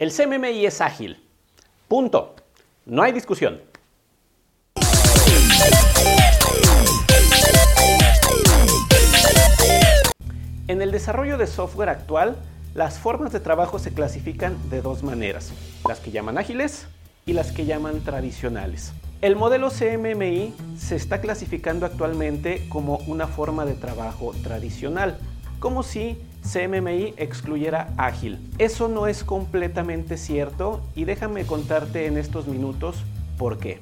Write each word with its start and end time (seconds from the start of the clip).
El 0.00 0.12
CMMI 0.12 0.64
es 0.64 0.80
ágil. 0.80 1.22
Punto. 1.86 2.34
No 2.86 3.02
hay 3.02 3.12
discusión. 3.12 3.60
En 10.68 10.80
el 10.80 10.90
desarrollo 10.90 11.36
de 11.36 11.46
software 11.46 11.90
actual, 11.90 12.38
las 12.72 12.98
formas 12.98 13.30
de 13.30 13.40
trabajo 13.40 13.78
se 13.78 13.92
clasifican 13.92 14.56
de 14.70 14.80
dos 14.80 15.02
maneras, 15.02 15.52
las 15.86 16.00
que 16.00 16.10
llaman 16.10 16.38
ágiles 16.38 16.86
y 17.26 17.34
las 17.34 17.52
que 17.52 17.66
llaman 17.66 18.00
tradicionales. 18.00 18.94
El 19.20 19.36
modelo 19.36 19.68
CMMI 19.68 20.54
se 20.78 20.96
está 20.96 21.20
clasificando 21.20 21.84
actualmente 21.84 22.66
como 22.70 23.00
una 23.06 23.26
forma 23.26 23.66
de 23.66 23.74
trabajo 23.74 24.32
tradicional, 24.42 25.18
como 25.58 25.82
si 25.82 26.16
CMMI 26.42 27.14
excluyera 27.16 27.92
ágil. 27.96 28.38
Eso 28.58 28.88
no 28.88 29.06
es 29.06 29.24
completamente 29.24 30.16
cierto 30.16 30.80
y 30.94 31.04
déjame 31.04 31.46
contarte 31.46 32.06
en 32.06 32.16
estos 32.16 32.46
minutos 32.46 33.04
por 33.38 33.58
qué. 33.58 33.78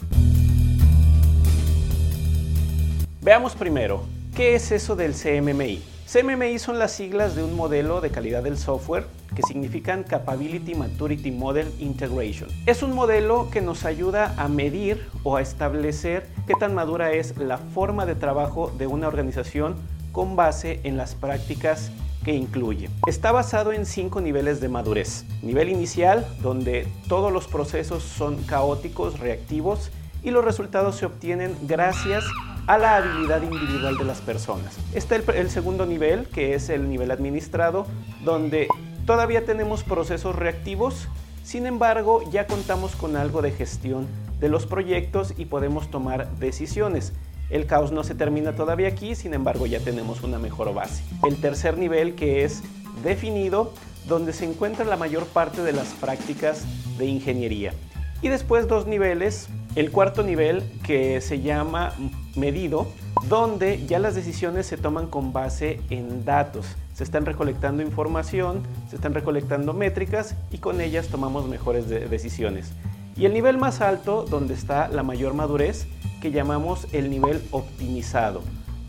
Veamos 3.20 3.54
primero, 3.54 4.04
¿qué 4.34 4.54
es 4.54 4.72
eso 4.72 4.96
del 4.96 5.12
CMMI? 5.12 5.82
CMMI 6.10 6.58
son 6.58 6.78
las 6.78 6.92
siglas 6.92 7.36
de 7.36 7.44
un 7.44 7.54
modelo 7.54 8.00
de 8.00 8.08
calidad 8.08 8.42
del 8.42 8.56
software 8.56 9.04
que 9.36 9.42
significan 9.42 10.04
Capability 10.04 10.74
Maturity 10.74 11.30
Model 11.30 11.70
Integration. 11.80 12.48
Es 12.64 12.82
un 12.82 12.94
modelo 12.94 13.50
que 13.50 13.60
nos 13.60 13.84
ayuda 13.84 14.34
a 14.38 14.48
medir 14.48 15.06
o 15.22 15.36
a 15.36 15.42
establecer 15.42 16.26
qué 16.46 16.54
tan 16.54 16.74
madura 16.74 17.12
es 17.12 17.36
la 17.36 17.58
forma 17.58 18.06
de 18.06 18.14
trabajo 18.14 18.72
de 18.78 18.86
una 18.86 19.06
organización 19.06 19.76
con 20.12 20.34
base 20.34 20.80
en 20.84 20.96
las 20.96 21.14
prácticas 21.14 21.90
incluye. 22.34 22.90
Está 23.06 23.32
basado 23.32 23.72
en 23.72 23.86
cinco 23.86 24.20
niveles 24.20 24.60
de 24.60 24.68
madurez. 24.68 25.24
Nivel 25.42 25.68
inicial, 25.68 26.26
donde 26.42 26.86
todos 27.08 27.32
los 27.32 27.46
procesos 27.46 28.02
son 28.02 28.42
caóticos, 28.44 29.18
reactivos 29.18 29.90
y 30.22 30.30
los 30.30 30.44
resultados 30.44 30.96
se 30.96 31.06
obtienen 31.06 31.54
gracias 31.62 32.24
a 32.66 32.76
la 32.76 32.96
habilidad 32.96 33.42
individual 33.42 33.96
de 33.96 34.04
las 34.04 34.20
personas. 34.20 34.76
Está 34.92 35.16
el, 35.16 35.50
segundo 35.50 35.86
nivel, 35.86 36.26
que 36.26 36.54
es 36.54 36.68
el 36.68 36.88
nivel 36.90 37.10
administrado, 37.10 37.86
donde 38.24 38.68
todavía 39.06 39.46
tenemos 39.46 39.84
procesos 39.84 40.36
reactivos, 40.36 41.08
sin 41.42 41.66
embargo 41.66 42.22
ya 42.30 42.46
contamos 42.46 42.94
con 42.94 43.16
algo 43.16 43.40
de 43.40 43.52
gestión 43.52 44.06
de 44.38 44.50
los 44.50 44.66
proyectos 44.66 45.32
y 45.38 45.46
podemos 45.46 45.90
tomar 45.90 46.28
decisiones. 46.36 47.14
El 47.50 47.66
caos 47.66 47.92
no 47.92 48.04
se 48.04 48.14
termina 48.14 48.54
todavía 48.54 48.88
aquí, 48.88 49.14
sin 49.14 49.32
embargo 49.32 49.66
ya 49.66 49.80
tenemos 49.80 50.22
una 50.22 50.38
mejor 50.38 50.74
base. 50.74 51.02
El 51.26 51.36
tercer 51.36 51.78
nivel 51.78 52.14
que 52.14 52.44
es 52.44 52.62
definido, 53.02 53.72
donde 54.06 54.32
se 54.32 54.44
encuentra 54.44 54.84
la 54.84 54.96
mayor 54.96 55.26
parte 55.26 55.62
de 55.62 55.72
las 55.72 55.88
prácticas 55.94 56.64
de 56.98 57.06
ingeniería. 57.06 57.72
Y 58.20 58.28
después 58.28 58.66
dos 58.66 58.86
niveles, 58.86 59.48
el 59.76 59.90
cuarto 59.90 60.22
nivel 60.22 60.62
que 60.82 61.20
se 61.20 61.40
llama 61.40 61.94
medido, 62.34 62.88
donde 63.28 63.84
ya 63.86 63.98
las 63.98 64.14
decisiones 64.14 64.66
se 64.66 64.76
toman 64.76 65.06
con 65.06 65.32
base 65.32 65.80
en 65.88 66.24
datos. 66.24 66.66
Se 66.94 67.04
están 67.04 67.26
recolectando 67.26 67.82
información, 67.82 68.62
se 68.90 68.96
están 68.96 69.14
recolectando 69.14 69.72
métricas 69.72 70.34
y 70.50 70.58
con 70.58 70.80
ellas 70.80 71.08
tomamos 71.08 71.46
mejores 71.46 71.88
decisiones. 71.88 72.72
Y 73.16 73.24
el 73.24 73.32
nivel 73.32 73.56
más 73.56 73.80
alto, 73.80 74.24
donde 74.24 74.54
está 74.54 74.88
la 74.88 75.02
mayor 75.02 75.34
madurez, 75.34 75.86
que 76.20 76.30
llamamos 76.30 76.86
el 76.92 77.10
nivel 77.10 77.42
optimizado, 77.50 78.42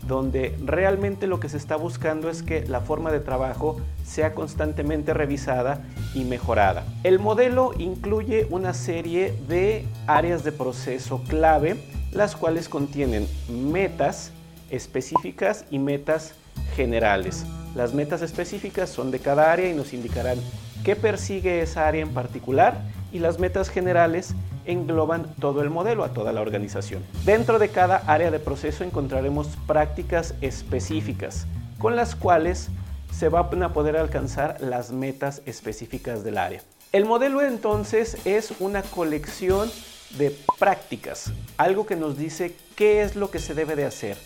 donde 0.06 0.56
realmente 0.64 1.26
lo 1.26 1.40
que 1.40 1.48
se 1.48 1.56
está 1.56 1.76
buscando 1.76 2.28
es 2.30 2.42
que 2.42 2.66
la 2.66 2.80
forma 2.80 3.12
de 3.12 3.20
trabajo 3.20 3.80
sea 4.04 4.34
constantemente 4.34 5.14
revisada 5.14 5.84
y 6.14 6.24
mejorada. 6.24 6.84
El 7.04 7.18
modelo 7.18 7.72
incluye 7.78 8.46
una 8.50 8.74
serie 8.74 9.34
de 9.48 9.86
áreas 10.06 10.42
de 10.44 10.52
proceso 10.52 11.22
clave, 11.28 11.76
las 12.12 12.34
cuales 12.34 12.68
contienen 12.68 13.28
metas 13.48 14.32
específicas 14.70 15.64
y 15.70 15.78
metas 15.78 16.34
generales. 16.74 17.44
Las 17.74 17.94
metas 17.94 18.22
específicas 18.22 18.90
son 18.90 19.10
de 19.10 19.20
cada 19.20 19.52
área 19.52 19.70
y 19.70 19.74
nos 19.74 19.92
indicarán 19.92 20.38
qué 20.84 20.96
persigue 20.96 21.60
esa 21.60 21.86
área 21.86 22.02
en 22.02 22.12
particular 22.12 22.80
y 23.12 23.18
las 23.18 23.38
metas 23.38 23.68
generales 23.68 24.34
engloban 24.70 25.34
todo 25.40 25.62
el 25.62 25.70
modelo, 25.70 26.04
a 26.04 26.12
toda 26.12 26.32
la 26.32 26.40
organización. 26.40 27.04
Dentro 27.24 27.58
de 27.58 27.68
cada 27.68 27.98
área 28.06 28.30
de 28.30 28.38
proceso 28.38 28.84
encontraremos 28.84 29.48
prácticas 29.66 30.34
específicas 30.40 31.46
con 31.78 31.96
las 31.96 32.14
cuales 32.14 32.68
se 33.10 33.28
van 33.28 33.62
a 33.62 33.72
poder 33.72 33.96
alcanzar 33.96 34.60
las 34.60 34.92
metas 34.92 35.42
específicas 35.46 36.22
del 36.22 36.38
área. 36.38 36.62
El 36.92 37.04
modelo 37.04 37.42
entonces 37.42 38.16
es 38.24 38.52
una 38.60 38.82
colección 38.82 39.70
de 40.18 40.36
prácticas, 40.58 41.32
algo 41.56 41.86
que 41.86 41.96
nos 41.96 42.18
dice 42.18 42.56
qué 42.74 43.02
es 43.02 43.16
lo 43.16 43.30
que 43.30 43.38
se 43.38 43.54
debe 43.54 43.76
de 43.76 43.84
hacer. 43.84 44.16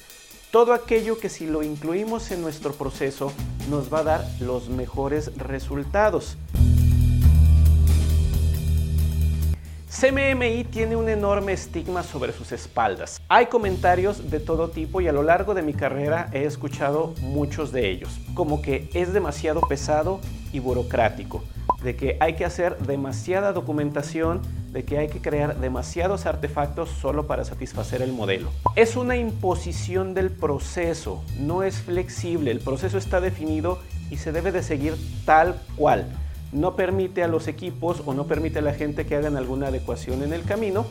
Todo 0.51 0.73
aquello 0.73 1.19
que 1.19 1.29
si 1.29 1.47
lo 1.47 1.63
incluimos 1.63 2.31
en 2.31 2.41
nuestro 2.41 2.73
proceso 2.73 3.33
nos 3.69 3.93
va 3.93 4.01
a 4.01 4.05
dar 4.05 4.25
los 4.41 4.69
mejores 4.69 5.37
resultados. 5.37 6.37
CMMI 10.05 10.65
tiene 10.65 10.97
un 10.97 11.09
enorme 11.09 11.55
estigma 11.55 12.03
sobre 12.03 12.35
sus 12.35 12.53
espaldas. 12.53 13.23
Hay 13.31 13.47
comentarios 13.47 14.31
de 14.31 14.39
todo 14.39 14.69
tipo 14.69 15.01
y 15.01 15.09
a 15.09 15.13
lo 15.13 15.23
largo 15.23 15.55
de 15.55 15.63
mi 15.63 15.73
carrera 15.73 16.29
he 16.35 16.45
escuchado 16.45 17.15
muchos 17.23 17.73
de 17.73 17.89
ellos, 17.89 18.21
como 18.35 18.61
que 18.61 18.91
es 18.93 19.15
demasiado 19.15 19.63
pesado 19.63 20.21
y 20.53 20.59
burocrático, 20.59 21.43
de 21.83 21.97
que 21.97 22.19
hay 22.21 22.35
que 22.35 22.45
hacer 22.45 22.77
demasiada 22.81 23.55
documentación, 23.55 24.43
de 24.73 24.85
que 24.85 24.99
hay 24.99 25.09
que 25.09 25.23
crear 25.23 25.59
demasiados 25.59 26.27
artefactos 26.27 26.91
solo 26.91 27.27
para 27.27 27.47
satisfacer 27.47 28.03
el 28.03 28.13
modelo. 28.13 28.51
Es 28.77 28.97
una 28.97 29.17
imposición 29.17 30.13
del 30.13 30.31
proceso, 30.31 31.25
no 31.39 31.63
es 31.63 31.79
flexible, 31.79 32.51
el 32.51 32.61
proceso 32.61 32.99
está 32.99 33.23
definido 33.23 33.79
y 34.11 34.19
se 34.19 34.33
debe 34.33 34.53
de 34.53 34.63
seguir 34.63 34.97
tal 35.25 35.59
cual 35.77 36.05
no 36.55 36.77
permite 36.77 37.23
a 37.23 37.29
los 37.29 37.49
equipos 37.49 38.03
o 38.07 38.15
no 38.15 38.25
permite 38.25 38.61
a 38.61 38.63
la 38.63 38.73
gente 38.73 39.05
que 39.05 39.17
hagan 39.17 39.37
alguna 39.37 39.67
adecuación 39.67 40.23
en 40.23 40.33
el 40.33 40.45
camino 40.45 40.87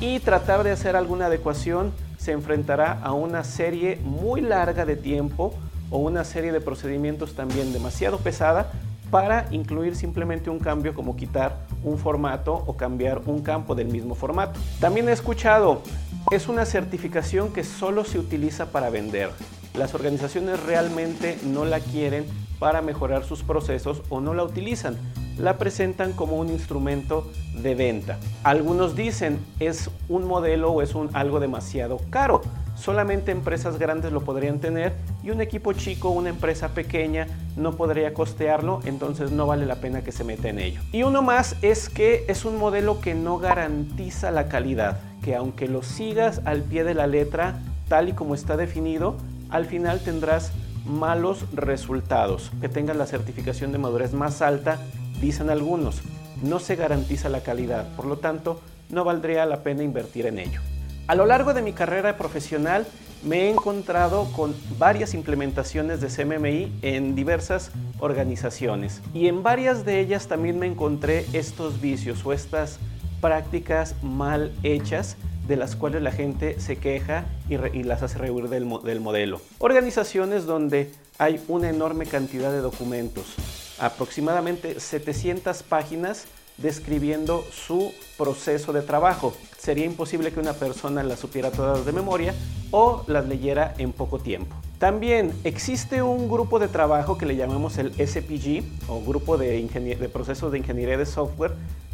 y 0.00 0.18
tratar 0.18 0.64
de 0.64 0.72
hacer 0.72 0.96
alguna 0.96 1.26
adecuación 1.26 1.92
se 2.18 2.32
enfrentará 2.32 2.98
a 3.02 3.12
una 3.12 3.44
serie 3.44 4.00
muy 4.02 4.40
larga 4.40 4.84
de 4.84 4.96
tiempo 4.96 5.54
o 5.90 5.98
una 5.98 6.24
serie 6.24 6.50
de 6.50 6.60
procedimientos 6.60 7.34
también 7.34 7.72
demasiado 7.72 8.18
pesada 8.18 8.72
para 9.10 9.46
incluir 9.50 9.94
simplemente 9.94 10.48
un 10.48 10.58
cambio 10.58 10.94
como 10.94 11.16
quitar 11.16 11.58
un 11.84 11.98
formato 11.98 12.64
o 12.66 12.76
cambiar 12.76 13.20
un 13.26 13.42
campo 13.42 13.74
del 13.74 13.88
mismo 13.88 14.14
formato. 14.14 14.58
También 14.80 15.08
he 15.10 15.12
escuchado, 15.12 15.82
es 16.30 16.48
una 16.48 16.64
certificación 16.64 17.52
que 17.52 17.62
solo 17.62 18.04
se 18.04 18.18
utiliza 18.18 18.72
para 18.72 18.88
vender. 18.88 19.30
Las 19.74 19.94
organizaciones 19.94 20.62
realmente 20.62 21.38
no 21.44 21.66
la 21.66 21.80
quieren 21.80 22.24
para 22.62 22.80
mejorar 22.80 23.24
sus 23.24 23.42
procesos 23.42 24.02
o 24.08 24.20
no 24.20 24.34
la 24.34 24.44
utilizan. 24.44 24.96
La 25.36 25.58
presentan 25.58 26.12
como 26.12 26.36
un 26.36 26.48
instrumento 26.48 27.28
de 27.60 27.74
venta. 27.74 28.18
Algunos 28.44 28.94
dicen 28.94 29.40
es 29.58 29.90
un 30.08 30.28
modelo 30.28 30.70
o 30.70 30.80
es 30.80 30.94
un, 30.94 31.10
algo 31.12 31.40
demasiado 31.40 31.98
caro. 32.08 32.40
Solamente 32.76 33.32
empresas 33.32 33.80
grandes 33.80 34.12
lo 34.12 34.20
podrían 34.20 34.60
tener 34.60 34.92
y 35.24 35.30
un 35.30 35.40
equipo 35.40 35.72
chico, 35.72 36.10
una 36.10 36.28
empresa 36.28 36.68
pequeña 36.68 37.26
no 37.56 37.72
podría 37.72 38.14
costearlo, 38.14 38.78
entonces 38.84 39.32
no 39.32 39.48
vale 39.48 39.66
la 39.66 39.80
pena 39.80 40.04
que 40.04 40.12
se 40.12 40.22
meta 40.22 40.48
en 40.48 40.60
ello. 40.60 40.80
Y 40.92 41.02
uno 41.02 41.20
más 41.20 41.56
es 41.62 41.88
que 41.88 42.24
es 42.28 42.44
un 42.44 42.58
modelo 42.58 43.00
que 43.00 43.16
no 43.16 43.38
garantiza 43.38 44.30
la 44.30 44.46
calidad, 44.46 45.00
que 45.24 45.34
aunque 45.34 45.66
lo 45.66 45.82
sigas 45.82 46.40
al 46.44 46.62
pie 46.62 46.84
de 46.84 46.94
la 46.94 47.08
letra, 47.08 47.58
tal 47.88 48.08
y 48.08 48.12
como 48.12 48.36
está 48.36 48.56
definido, 48.56 49.16
al 49.50 49.66
final 49.66 49.98
tendrás 49.98 50.52
malos 50.84 51.44
resultados. 51.52 52.50
Que 52.60 52.68
tengan 52.68 52.98
la 52.98 53.06
certificación 53.06 53.72
de 53.72 53.78
madurez 53.78 54.12
más 54.12 54.42
alta, 54.42 54.78
dicen 55.20 55.50
algunos. 55.50 56.02
No 56.42 56.58
se 56.58 56.76
garantiza 56.76 57.28
la 57.28 57.42
calidad, 57.42 57.86
por 57.96 58.06
lo 58.06 58.18
tanto, 58.18 58.60
no 58.88 59.04
valdría 59.04 59.46
la 59.46 59.62
pena 59.62 59.82
invertir 59.82 60.26
en 60.26 60.38
ello. 60.38 60.60
A 61.06 61.14
lo 61.14 61.26
largo 61.26 61.54
de 61.54 61.62
mi 61.62 61.72
carrera 61.72 62.16
profesional 62.16 62.86
me 63.24 63.42
he 63.42 63.50
encontrado 63.50 64.30
con 64.32 64.54
varias 64.78 65.14
implementaciones 65.14 66.00
de 66.00 66.08
CMMI 66.08 66.72
en 66.82 67.14
diversas 67.14 67.70
organizaciones 68.00 69.00
y 69.14 69.28
en 69.28 69.42
varias 69.42 69.84
de 69.84 70.00
ellas 70.00 70.26
también 70.26 70.58
me 70.58 70.66
encontré 70.66 71.26
estos 71.32 71.80
vicios 71.80 72.24
o 72.26 72.32
estas 72.32 72.78
prácticas 73.20 73.94
mal 74.02 74.52
hechas 74.64 75.16
de 75.46 75.56
las 75.56 75.76
cuales 75.76 76.02
la 76.02 76.12
gente 76.12 76.60
se 76.60 76.76
queja 76.76 77.24
y, 77.48 77.82
las 77.82 78.02
hace 78.02 78.18
rehuir 78.18 78.48
del, 78.48 78.68
del 78.84 79.00
modelo. 79.00 79.40
Organizaciones 79.58 80.46
donde 80.46 80.92
hay 81.18 81.40
una 81.48 81.68
enorme 81.68 82.06
cantidad 82.06 82.50
de 82.50 82.58
documentos, 82.58 83.34
aproximadamente 83.78 84.80
700 84.80 85.62
páginas 85.62 86.26
describiendo 86.58 87.44
su 87.50 87.92
proceso 88.18 88.72
de 88.72 88.82
trabajo. 88.82 89.34
Sería 89.58 89.86
imposible 89.86 90.32
que 90.32 90.40
una 90.40 90.52
persona 90.52 91.02
las 91.02 91.18
supiera 91.18 91.50
todas 91.50 91.84
de 91.84 91.92
memoria 91.92 92.34
o 92.70 93.04
las 93.06 93.26
leyera 93.26 93.74
en 93.78 93.92
poco 93.92 94.18
tiempo. 94.18 94.54
También 94.78 95.32
existe 95.44 96.02
un 96.02 96.28
grupo 96.28 96.58
de 96.58 96.68
trabajo 96.68 97.16
que 97.16 97.26
le 97.26 97.36
llamamos 97.36 97.78
el 97.78 97.92
SPG 97.94 98.64
o 98.88 99.00
Grupo 99.00 99.38
de, 99.38 99.62
de 99.62 100.08
Procesos 100.08 100.50
de 100.52 100.58
Ingeniería 100.58 100.98
de 100.98 101.06
Software 101.06 101.52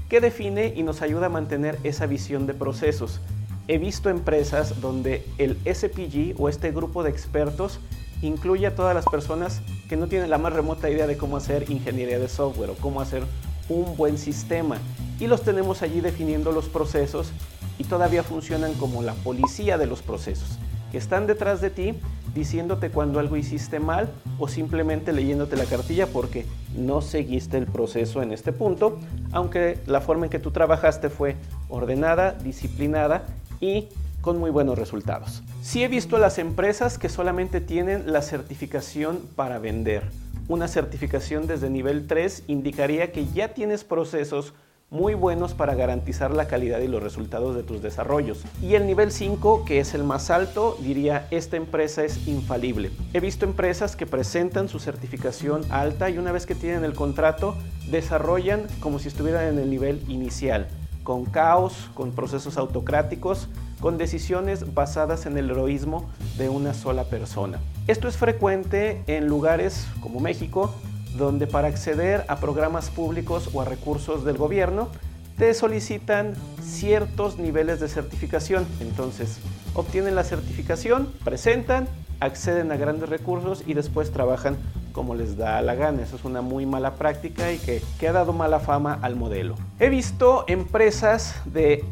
que 0.08 0.20
define 0.20 0.72
y 0.74 0.82
nos 0.82 1.02
ayuda 1.02 1.26
a 1.26 1.28
mantener 1.28 1.78
esa 1.84 2.06
visión 2.06 2.46
de 2.46 2.54
procesos. 2.54 3.20
He 3.70 3.76
visto 3.76 4.08
empresas 4.08 4.80
donde 4.80 5.26
el 5.36 5.58
SPG 5.66 6.40
o 6.40 6.48
este 6.48 6.72
grupo 6.72 7.02
de 7.02 7.10
expertos 7.10 7.80
incluye 8.22 8.66
a 8.66 8.74
todas 8.74 8.94
las 8.94 9.04
personas 9.04 9.60
que 9.90 9.96
no 9.98 10.06
tienen 10.06 10.30
la 10.30 10.38
más 10.38 10.54
remota 10.54 10.88
idea 10.88 11.06
de 11.06 11.18
cómo 11.18 11.36
hacer 11.36 11.70
ingeniería 11.70 12.18
de 12.18 12.30
software 12.30 12.70
o 12.70 12.74
cómo 12.76 13.02
hacer 13.02 13.24
un 13.68 13.94
buen 13.98 14.16
sistema. 14.16 14.78
Y 15.20 15.26
los 15.26 15.42
tenemos 15.42 15.82
allí 15.82 16.00
definiendo 16.00 16.50
los 16.50 16.66
procesos 16.66 17.30
y 17.76 17.84
todavía 17.84 18.22
funcionan 18.22 18.72
como 18.72 19.02
la 19.02 19.12
policía 19.12 19.76
de 19.76 19.86
los 19.86 20.00
procesos, 20.00 20.58
que 20.90 20.96
están 20.96 21.26
detrás 21.26 21.60
de 21.60 21.68
ti 21.68 21.94
diciéndote 22.34 22.88
cuando 22.88 23.20
algo 23.20 23.36
hiciste 23.36 23.80
mal 23.80 24.08
o 24.38 24.48
simplemente 24.48 25.12
leyéndote 25.12 25.56
la 25.56 25.66
cartilla 25.66 26.06
porque 26.06 26.46
no 26.74 27.02
seguiste 27.02 27.58
el 27.58 27.66
proceso 27.66 28.22
en 28.22 28.32
este 28.32 28.52
punto, 28.52 28.98
aunque 29.30 29.78
la 29.84 30.00
forma 30.00 30.24
en 30.24 30.30
que 30.30 30.38
tú 30.38 30.52
trabajaste 30.52 31.10
fue 31.10 31.36
ordenada, 31.68 32.32
disciplinada 32.32 33.26
y 33.60 33.88
con 34.20 34.38
muy 34.38 34.50
buenos 34.50 34.78
resultados. 34.78 35.42
Sí 35.62 35.82
he 35.82 35.88
visto 35.88 36.18
las 36.18 36.38
empresas 36.38 36.98
que 36.98 37.08
solamente 37.08 37.60
tienen 37.60 38.12
la 38.12 38.22
certificación 38.22 39.20
para 39.36 39.58
vender. 39.58 40.10
Una 40.48 40.68
certificación 40.68 41.46
desde 41.46 41.70
nivel 41.70 42.06
3 42.06 42.44
indicaría 42.46 43.12
que 43.12 43.26
ya 43.26 43.54
tienes 43.54 43.84
procesos 43.84 44.54
muy 44.90 45.12
buenos 45.12 45.52
para 45.52 45.74
garantizar 45.74 46.30
la 46.30 46.48
calidad 46.48 46.80
y 46.80 46.88
los 46.88 47.02
resultados 47.02 47.54
de 47.54 47.62
tus 47.62 47.82
desarrollos. 47.82 48.42
Y 48.62 48.74
el 48.74 48.86
nivel 48.86 49.12
5, 49.12 49.66
que 49.66 49.80
es 49.80 49.92
el 49.92 50.02
más 50.02 50.30
alto, 50.30 50.78
diría, 50.80 51.26
esta 51.30 51.58
empresa 51.58 52.04
es 52.04 52.26
infalible. 52.26 52.90
He 53.12 53.20
visto 53.20 53.44
empresas 53.44 53.96
que 53.96 54.06
presentan 54.06 54.70
su 54.70 54.78
certificación 54.78 55.62
alta 55.70 56.08
y 56.08 56.16
una 56.16 56.32
vez 56.32 56.46
que 56.46 56.54
tienen 56.54 56.84
el 56.84 56.94
contrato, 56.94 57.54
desarrollan 57.90 58.66
como 58.80 58.98
si 58.98 59.08
estuvieran 59.08 59.44
en 59.48 59.58
el 59.58 59.68
nivel 59.68 60.02
inicial 60.08 60.66
con 61.08 61.24
caos, 61.24 61.88
con 61.94 62.12
procesos 62.12 62.58
autocráticos, 62.58 63.48
con 63.80 63.96
decisiones 63.96 64.74
basadas 64.74 65.24
en 65.24 65.38
el 65.38 65.48
heroísmo 65.48 66.06
de 66.36 66.50
una 66.50 66.74
sola 66.74 67.04
persona. 67.04 67.60
Esto 67.86 68.08
es 68.08 68.18
frecuente 68.18 69.04
en 69.06 69.26
lugares 69.26 69.86
como 70.02 70.20
México, 70.20 70.70
donde 71.16 71.46
para 71.46 71.68
acceder 71.68 72.26
a 72.28 72.36
programas 72.40 72.90
públicos 72.90 73.48
o 73.54 73.62
a 73.62 73.64
recursos 73.64 74.26
del 74.26 74.36
gobierno, 74.36 74.90
te 75.38 75.54
solicitan 75.54 76.34
ciertos 76.62 77.38
niveles 77.38 77.80
de 77.80 77.88
certificación. 77.88 78.66
Entonces, 78.78 79.38
obtienen 79.72 80.14
la 80.14 80.24
certificación, 80.24 81.10
presentan, 81.24 81.88
acceden 82.20 82.70
a 82.70 82.76
grandes 82.76 83.08
recursos 83.08 83.64
y 83.66 83.72
después 83.72 84.12
trabajan 84.12 84.58
como 84.98 85.14
les 85.14 85.36
da 85.36 85.62
la 85.62 85.76
gana. 85.76 86.02
Eso 86.02 86.16
es 86.16 86.24
una 86.24 86.42
muy 86.42 86.66
mala 86.66 86.94
práctica 86.94 87.52
y 87.52 87.58
que, 87.58 87.80
que 88.00 88.08
ha 88.08 88.12
dado 88.12 88.32
mala 88.32 88.58
fama 88.58 88.98
al 89.00 89.14
modelo. 89.14 89.54
He 89.78 89.90
visto 89.90 90.44
empresas 90.48 91.36
de 91.44 91.84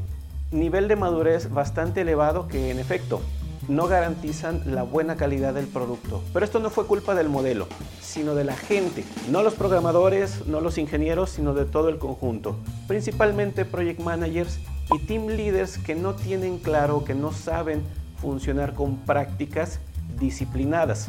nivel 0.50 0.88
de 0.88 0.96
madurez 0.96 1.48
bastante 1.52 2.00
elevado 2.00 2.48
que 2.48 2.72
en 2.72 2.80
efecto 2.80 3.20
no 3.68 3.86
garantizan 3.86 4.74
la 4.74 4.82
buena 4.82 5.14
calidad 5.14 5.54
del 5.54 5.68
producto. 5.68 6.20
Pero 6.32 6.44
esto 6.44 6.58
no 6.58 6.68
fue 6.68 6.88
culpa 6.88 7.14
del 7.14 7.28
modelo, 7.28 7.68
sino 8.00 8.34
de 8.34 8.42
la 8.42 8.56
gente. 8.56 9.04
No 9.30 9.44
los 9.44 9.54
programadores, 9.54 10.44
no 10.48 10.60
los 10.60 10.76
ingenieros, 10.76 11.30
sino 11.30 11.54
de 11.54 11.64
todo 11.64 11.88
el 11.88 11.98
conjunto. 11.98 12.56
Principalmente 12.88 13.64
project 13.64 14.00
managers 14.00 14.58
y 14.92 14.98
team 15.06 15.28
leaders 15.28 15.78
que 15.78 15.94
no 15.94 16.14
tienen 16.14 16.58
claro, 16.58 17.04
que 17.04 17.14
no 17.14 17.30
saben 17.30 17.84
funcionar 18.20 18.74
con 18.74 18.96
prácticas 18.96 19.78
disciplinadas 20.18 21.08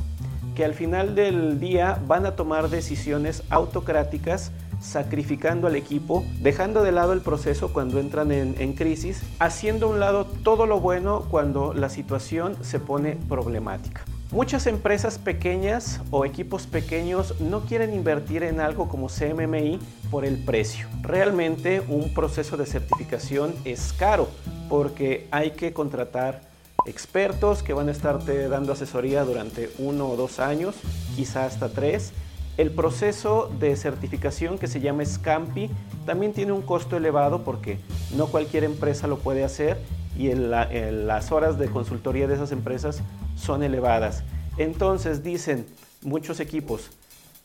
que 0.57 0.65
al 0.65 0.73
final 0.73 1.13
del 1.13 1.59
día 1.59 2.01
van 2.07 2.25
a 2.25 2.35
tomar 2.35 2.69
decisiones 2.69 3.43
autocráticas 3.51 4.51
sacrificando 4.79 5.67
al 5.67 5.75
equipo, 5.75 6.25
dejando 6.41 6.81
de 6.81 6.91
lado 6.91 7.13
el 7.13 7.21
proceso 7.21 7.71
cuando 7.71 7.99
entran 7.99 8.31
en, 8.31 8.73
crisis, 8.73 9.21
haciendo 9.37 9.85
a 9.85 9.89
un 9.91 9.99
lado 9.99 10.25
todo 10.25 10.65
lo 10.65 10.79
bueno 10.79 11.25
cuando 11.29 11.75
la 11.75 11.89
situación 11.89 12.57
se 12.61 12.79
pone 12.79 13.17
problemática. 13.29 14.03
Muchas 14.31 14.65
empresas 14.65 15.19
pequeñas 15.19 16.01
o 16.09 16.25
equipos 16.25 16.65
pequeños 16.65 17.39
no 17.39 17.61
quieren 17.61 17.93
invertir 17.93 18.41
en 18.41 18.59
algo 18.59 18.89
como 18.89 19.09
CMMI 19.09 19.79
por 20.09 20.25
el 20.25 20.43
precio. 20.43 20.87
Realmente 21.03 21.83
un 21.87 22.15
proceso 22.15 22.57
de 22.57 22.65
certificación 22.65 23.53
es 23.63 23.93
caro 23.93 24.27
porque 24.69 25.27
hay 25.29 25.51
que 25.51 25.71
contratar 25.71 26.46
expertos 26.87 27.63
que 27.63 27.73
van 27.73 27.89
a 27.89 27.91
estarte 27.91 28.47
dando 28.47 28.73
asesoría 28.73 29.23
durante 29.23 29.69
uno 29.77 30.09
o 30.09 30.15
dos 30.15 30.39
años, 30.39 30.75
quizá 31.15 31.45
hasta 31.45 31.69
tres. 31.69 32.13
El 32.57 32.71
proceso 32.71 33.51
de 33.59 33.75
certificación 33.75 34.57
que 34.57 34.67
se 34.67 34.79
llama 34.79 35.05
SCAMPI 35.05 35.69
también 36.05 36.33
tiene 36.33 36.53
un 36.53 36.63
costo 36.63 36.97
elevado 36.97 37.43
porque 37.43 37.77
no 38.15 38.27
cualquier 38.27 38.63
empresa 38.63 39.07
lo 39.07 39.19
puede 39.19 39.43
hacer 39.43 39.77
y 40.17 40.33
las 40.33 41.31
horas 41.31 41.59
de 41.59 41.67
consultoría 41.67 42.27
de 42.27 42.33
esas 42.33 42.51
empresas 42.51 43.01
son 43.35 43.61
elevadas. 43.61 44.23
Entonces 44.57 45.21
dicen 45.21 45.67
muchos 46.01 46.39
equipos, 46.39 46.89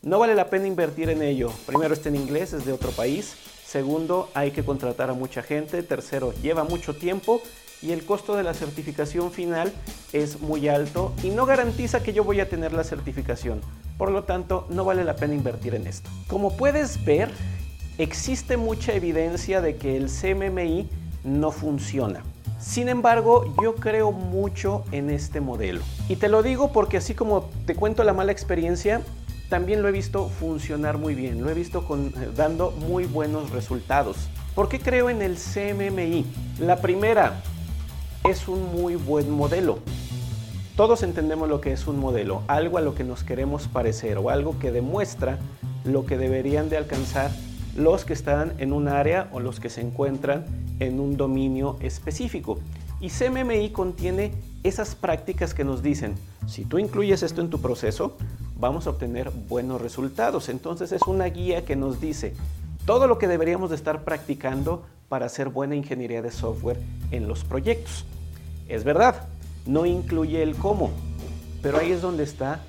no 0.01 0.17
vale 0.17 0.33
la 0.33 0.49
pena 0.49 0.65
invertir 0.65 1.09
en 1.09 1.21
ello. 1.21 1.51
Primero 1.67 1.93
está 1.93 2.09
en 2.09 2.15
inglés, 2.15 2.53
es 2.53 2.65
de 2.65 2.73
otro 2.73 2.89
país. 2.89 3.35
Segundo, 3.63 4.29
hay 4.33 4.51
que 4.51 4.63
contratar 4.63 5.09
a 5.11 5.13
mucha 5.13 5.43
gente. 5.43 5.83
Tercero, 5.83 6.33
lleva 6.41 6.63
mucho 6.63 6.95
tiempo 6.95 7.41
y 7.83 7.91
el 7.91 8.05
costo 8.05 8.35
de 8.35 8.43
la 8.43 8.53
certificación 8.53 9.31
final 9.31 9.71
es 10.13 10.39
muy 10.41 10.67
alto 10.67 11.13
y 11.21 11.29
no 11.29 11.45
garantiza 11.45 12.01
que 12.01 12.13
yo 12.13 12.23
voy 12.23 12.39
a 12.39 12.49
tener 12.49 12.73
la 12.73 12.83
certificación. 12.83 13.61
Por 13.97 14.11
lo 14.11 14.23
tanto, 14.23 14.65
no 14.69 14.85
vale 14.85 15.03
la 15.03 15.15
pena 15.15 15.33
invertir 15.33 15.75
en 15.75 15.85
esto. 15.85 16.09
Como 16.27 16.55
puedes 16.55 17.03
ver, 17.03 17.29
existe 17.97 18.57
mucha 18.57 18.93
evidencia 18.93 19.61
de 19.61 19.75
que 19.75 19.97
el 19.97 20.07
CMMI 20.07 20.89
no 21.23 21.51
funciona. 21.51 22.23
Sin 22.59 22.87
embargo, 22.87 23.53
yo 23.61 23.75
creo 23.75 24.11
mucho 24.11 24.85
en 24.91 25.09
este 25.09 25.41
modelo. 25.41 25.81
Y 26.07 26.15
te 26.15 26.29
lo 26.29 26.41
digo 26.41 26.71
porque 26.71 26.97
así 26.97 27.13
como 27.13 27.49
te 27.65 27.75
cuento 27.75 28.03
la 28.05 28.13
mala 28.13 28.31
experiencia, 28.31 29.01
también 29.49 29.81
lo 29.81 29.89
he 29.89 29.91
visto 29.91 30.29
funcionar 30.29 30.97
muy 30.97 31.13
bien, 31.13 31.43
lo 31.43 31.49
he 31.49 31.53
visto 31.53 31.85
eh, 31.91 32.29
dando 32.35 32.71
muy 32.71 33.05
buenos 33.05 33.51
resultados. 33.51 34.29
¿Por 34.55 34.69
qué 34.69 34.79
creo 34.79 35.09
en 35.09 35.21
el 35.21 35.37
CMMI? 35.37 36.25
La 36.59 36.77
primera, 36.77 37.43
es 38.23 38.47
un 38.47 38.71
muy 38.71 38.95
buen 38.95 39.29
modelo. 39.29 39.79
Todos 40.77 41.03
entendemos 41.03 41.49
lo 41.49 41.59
que 41.59 41.73
es 41.73 41.87
un 41.87 41.99
modelo, 41.99 42.41
algo 42.47 42.77
a 42.77 42.81
lo 42.81 42.95
que 42.95 43.03
nos 43.03 43.23
queremos 43.23 43.67
parecer 43.67 44.17
o 44.17 44.29
algo 44.29 44.57
que 44.59 44.71
demuestra 44.71 45.39
lo 45.83 46.05
que 46.05 46.17
deberían 46.17 46.69
de 46.69 46.77
alcanzar 46.77 47.31
los 47.75 48.05
que 48.05 48.13
están 48.13 48.53
en 48.59 48.71
un 48.71 48.87
área 48.87 49.29
o 49.33 49.41
los 49.41 49.59
que 49.59 49.69
se 49.69 49.81
encuentran 49.81 50.45
en 50.79 51.01
un 51.01 51.17
dominio 51.17 51.77
específico. 51.81 52.59
Y 53.01 53.09
CMMI 53.09 53.71
contiene 53.71 54.31
esas 54.63 54.95
prácticas 54.95 55.53
que 55.53 55.65
nos 55.65 55.83
dicen, 55.83 56.15
si 56.47 56.63
tú 56.63 56.79
incluyes 56.79 57.23
esto 57.23 57.41
en 57.41 57.49
tu 57.49 57.59
proceso, 57.59 58.15
vamos 58.57 58.87
a 58.87 58.91
obtener 58.91 59.31
buenos 59.49 59.81
resultados. 59.81 60.47
Entonces 60.47 60.93
es 60.93 61.01
una 61.07 61.25
guía 61.25 61.65
que 61.65 61.75
nos 61.75 61.99
dice 61.99 62.33
todo 62.85 63.07
lo 63.07 63.17
que 63.17 63.27
deberíamos 63.27 63.69
de 63.69 63.75
estar 63.75 64.05
practicando 64.05 64.85
para 65.09 65.25
hacer 65.25 65.49
buena 65.49 65.75
ingeniería 65.75 66.21
de 66.21 66.31
software 66.31 66.79
en 67.11 67.27
los 67.27 67.43
proyectos. 67.43 68.05
Es 68.67 68.83
verdad, 68.83 69.27
no 69.65 69.85
incluye 69.85 70.41
el 70.41 70.55
cómo, 70.55 70.91
pero 71.61 71.79
ahí 71.79 71.91
es 71.91 72.01
donde 72.01 72.23
está 72.23 72.59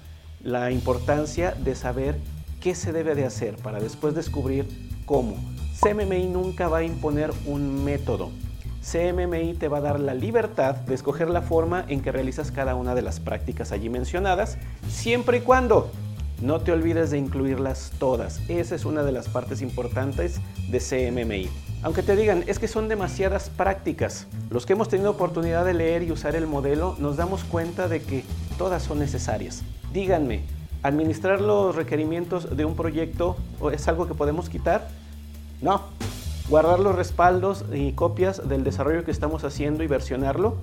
la 0.43 0.71
importancia 0.71 1.53
de 1.53 1.75
saber 1.75 2.17
qué 2.61 2.75
se 2.75 2.93
debe 2.93 3.15
de 3.15 3.25
hacer 3.25 3.57
para 3.57 3.81
después 3.81 4.15
descubrir 4.15 4.67
cómo. 5.07 5.37
CMMI 5.81 6.27
nunca 6.27 6.69
va 6.69 6.79
a 6.79 6.85
imponer 6.85 7.33
un 7.47 7.85
método. 7.85 8.31
CMMI 8.85 9.55
te 9.55 9.69
va 9.69 9.79
a 9.79 9.81
dar 9.81 9.99
la 9.99 10.15
libertad 10.15 10.77
de 10.77 10.95
escoger 10.95 11.31
la 11.31 11.43
forma 11.43 11.85
en 11.89 12.03
que 12.03 12.13
realizas 12.13 12.51
cada 12.51 12.75
una 12.75 12.95
de 12.95 13.03
las 13.03 13.19
prácticas 13.19 13.73
allí 13.73 13.89
mencionadas, 13.89 14.59
siempre 14.89 15.39
y 15.39 15.41
cuando 15.41 15.91
no 16.43 16.61
te 16.61 16.73
olvides 16.73 17.11
de 17.11 17.19
incluirlas 17.19 17.93
todas. 17.99 18.41
Esa 18.49 18.75
es 18.75 18.85
una 18.85 19.03
de 19.03 19.13
las 19.13 19.29
partes 19.29 19.63
importantes 19.63 20.41
de 20.71 20.79
CMMI. 20.79 21.64
Aunque 21.85 22.03
te 22.03 22.17
digan, 22.17 22.45
es 22.47 22.59
que 22.59 22.67
son 22.67 22.89
demasiadas 22.89 23.51
prácticas. 23.51 24.27
Los 24.49 24.65
que 24.65 24.73
hemos 24.73 24.89
tenido 24.89 25.11
oportunidad 25.11 25.67
de 25.67 25.75
leer 25.75 26.03
y 26.03 26.13
usar 26.13 26.35
el 26.35 26.47
modelo, 26.47 26.97
nos 26.99 27.19
damos 27.19 27.45
cuenta 27.45 27.89
de 27.89 28.01
que 28.01 28.25
todas 28.57 28.83
son 28.83 28.99
necesarias. 28.99 29.63
Díganme, 29.93 30.47
¿administrar 30.83 31.43
los 31.43 31.77
requerimientos 31.77 32.57
de 32.57 32.65
un 32.65 32.75
proyecto 32.75 33.37
es 33.71 33.87
algo 33.87 34.09
que 34.09 34.15
podemos 34.15 34.49
quitar? 34.49 34.89
No. 35.61 35.83
¿Guardar 36.49 36.81
los 36.81 36.95
respaldos 36.95 37.67
y 37.71 37.93
copias 37.93 38.49
del 38.49 38.65
desarrollo 38.65 39.05
que 39.05 39.11
estamos 39.11 39.45
haciendo 39.45 39.83
y 39.83 39.87
versionarlo? 39.87 40.57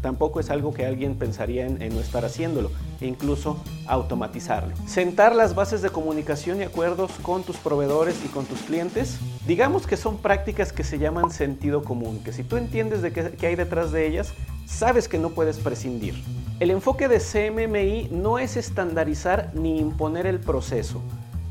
Tampoco 0.00 0.40
es 0.40 0.50
algo 0.50 0.72
que 0.72 0.86
alguien 0.86 1.16
pensaría 1.16 1.66
en, 1.66 1.78
no 1.78 2.00
estar 2.00 2.24
haciéndolo 2.24 2.70
e 3.00 3.06
incluso 3.06 3.62
automatizarlo. 3.86 4.74
Sentar 4.86 5.34
las 5.34 5.54
bases 5.54 5.82
de 5.82 5.90
comunicación 5.90 6.60
y 6.60 6.64
acuerdos 6.64 7.10
con 7.22 7.42
tus 7.42 7.56
proveedores 7.56 8.16
y 8.24 8.28
con 8.28 8.44
tus 8.44 8.60
clientes, 8.60 9.18
digamos 9.46 9.86
que 9.86 9.96
son 9.96 10.18
prácticas 10.18 10.72
que 10.72 10.84
se 10.84 10.98
llaman 10.98 11.30
sentido 11.30 11.82
común, 11.82 12.20
que 12.24 12.32
si 12.32 12.44
tú 12.44 12.56
entiendes 12.56 13.02
de 13.02 13.12
qué, 13.12 13.46
hay 13.46 13.56
detrás 13.56 13.92
de 13.92 14.06
ellas, 14.06 14.32
sabes 14.66 15.08
que 15.08 15.18
no 15.18 15.30
puedes 15.30 15.58
prescindir. 15.58 16.14
El 16.60 16.70
enfoque 16.70 17.08
de 17.08 17.20
CMMI 17.20 18.08
no 18.10 18.38
es 18.38 18.56
estandarizar 18.56 19.52
ni 19.54 19.78
imponer 19.78 20.26
el 20.26 20.40
proceso, 20.40 21.00